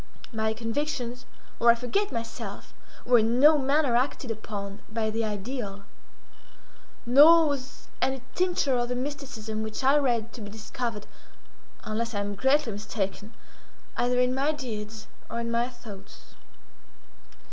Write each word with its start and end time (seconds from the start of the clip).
My 0.33 0.51
convictions, 0.55 1.27
or 1.59 1.69
I 1.71 1.75
forget 1.75 2.11
myself, 2.11 2.73
were 3.05 3.19
in 3.19 3.39
no 3.39 3.59
manner 3.59 3.95
acted 3.95 4.31
upon 4.31 4.79
by 4.89 5.11
the 5.11 5.23
ideal, 5.23 5.83
nor 7.05 7.47
was 7.47 7.87
any 8.01 8.23
tincture 8.33 8.75
of 8.79 8.89
the 8.89 8.95
mysticism 8.95 9.61
which 9.61 9.83
I 9.83 9.97
read 9.99 10.33
to 10.33 10.41
be 10.41 10.49
discovered, 10.49 11.05
unless 11.83 12.15
I 12.15 12.19
am 12.21 12.33
greatly 12.33 12.71
mistaken, 12.73 13.35
either 13.95 14.19
in 14.19 14.33
my 14.33 14.53
deeds 14.53 15.05
or 15.29 15.39
in 15.39 15.51
my 15.51 15.69
thoughts. 15.69 16.33